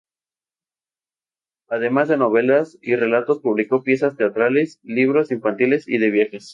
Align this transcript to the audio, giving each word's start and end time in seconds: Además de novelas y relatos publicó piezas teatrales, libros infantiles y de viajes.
Además 1.69 2.07
de 2.07 2.17
novelas 2.17 2.79
y 2.81 2.95
relatos 2.95 3.39
publicó 3.39 3.83
piezas 3.83 4.15
teatrales, 4.17 4.79
libros 4.81 5.29
infantiles 5.29 5.87
y 5.87 5.99
de 5.99 6.09
viajes. 6.09 6.49